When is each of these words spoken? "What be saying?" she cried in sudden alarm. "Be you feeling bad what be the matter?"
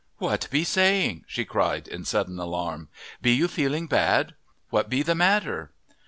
"What 0.17 0.47
be 0.49 0.63
saying?" 0.63 1.25
she 1.27 1.45
cried 1.45 1.87
in 1.87 2.05
sudden 2.05 2.39
alarm. 2.39 2.89
"Be 3.21 3.33
you 3.33 3.47
feeling 3.47 3.85
bad 3.85 4.33
what 4.71 4.89
be 4.89 5.03
the 5.03 5.13
matter?" 5.13 5.73